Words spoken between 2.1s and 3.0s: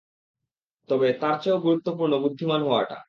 বুদ্ধিমান হওয়াটা।